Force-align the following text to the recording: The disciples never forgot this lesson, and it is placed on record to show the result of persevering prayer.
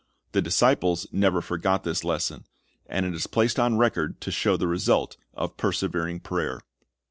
The 0.31 0.41
disciples 0.41 1.05
never 1.11 1.41
forgot 1.43 1.83
this 1.83 2.03
lesson, 2.03 2.45
and 2.87 3.05
it 3.05 3.13
is 3.13 3.27
placed 3.27 3.59
on 3.59 3.77
record 3.77 4.19
to 4.21 4.31
show 4.31 4.57
the 4.57 4.65
result 4.65 5.15
of 5.35 5.57
persevering 5.57 6.21
prayer. 6.21 6.61